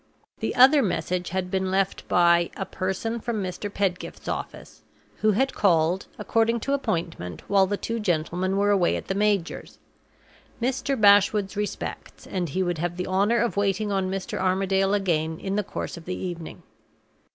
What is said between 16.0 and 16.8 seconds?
the evening."